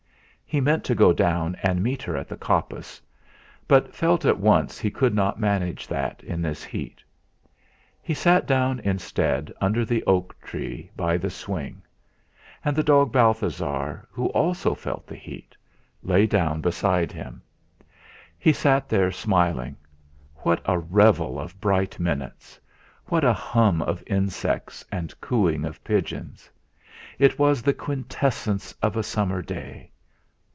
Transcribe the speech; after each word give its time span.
He 0.53 0.59
meant 0.59 0.83
to 0.83 0.95
go 0.95 1.13
down 1.13 1.55
and 1.63 1.81
meet 1.81 2.01
her 2.03 2.17
in 2.17 2.25
the 2.27 2.35
coppice, 2.35 3.01
but 3.69 3.95
felt 3.95 4.25
at 4.25 4.37
once 4.37 4.77
he 4.79 4.91
could 4.91 5.15
not 5.15 5.39
manage 5.39 5.87
that 5.87 6.21
in 6.25 6.41
this 6.41 6.61
heat. 6.61 7.01
He 8.01 8.13
sat 8.13 8.47
down 8.47 8.81
instead 8.81 9.53
under 9.61 9.85
the 9.85 10.03
oak 10.03 10.35
tree 10.41 10.91
by 10.93 11.15
the 11.15 11.29
swing, 11.29 11.81
and 12.65 12.75
the 12.75 12.83
dog 12.83 13.13
Balthasar, 13.13 14.05
who 14.11 14.25
also 14.31 14.75
felt 14.75 15.07
the 15.07 15.15
heat, 15.15 15.55
lay 16.03 16.27
down 16.27 16.59
beside 16.59 17.13
him. 17.13 17.41
He 18.37 18.51
sat 18.51 18.89
there 18.89 19.09
smiling. 19.09 19.77
What 20.35 20.59
a 20.65 20.77
revel 20.77 21.39
of 21.39 21.61
bright 21.61 21.97
minutes! 21.97 22.59
What 23.05 23.23
a 23.23 23.31
hum 23.31 23.81
of 23.83 24.03
insects, 24.05 24.83
and 24.91 25.15
cooing 25.21 25.63
of 25.63 25.81
pigeons! 25.85 26.49
It 27.17 27.39
was 27.39 27.61
the 27.61 27.73
quintessence 27.73 28.73
of 28.81 28.97
a 28.97 29.03
summer 29.03 29.41
day. 29.41 29.87